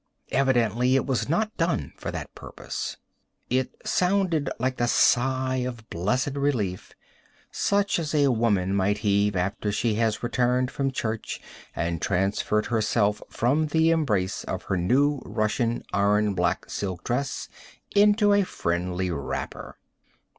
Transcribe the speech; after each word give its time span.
Evidently 0.31 0.95
it 0.95 1.05
was 1.05 1.29
not 1.29 1.55
done 1.57 1.93
for 1.95 2.09
that 2.09 2.33
purpose. 2.33 2.97
It 3.51 3.75
sounded 3.85 4.49
like 4.57 4.81
a 4.81 4.87
sigh 4.87 5.57
of 5.57 5.87
blessed 5.91 6.33
relief, 6.33 6.93
such 7.51 7.99
as 7.99 8.15
a 8.15 8.31
woman 8.31 8.73
might 8.75 8.97
heave 9.05 9.35
after 9.35 9.71
she 9.71 9.93
has 10.01 10.23
returned 10.23 10.71
from 10.71 10.89
church 10.89 11.39
and 11.75 12.01
transferred 12.01 12.65
herself 12.65 13.21
from 13.29 13.67
the 13.67 13.91
embrace 13.91 14.43
of 14.45 14.63
her 14.63 14.75
new 14.75 15.21
Russia 15.23 15.83
iron, 15.93 16.33
black 16.33 16.67
silk 16.67 17.03
dress 17.03 17.47
into 17.95 18.33
a 18.33 18.41
friendly 18.41 19.11
wrapper. 19.11 19.77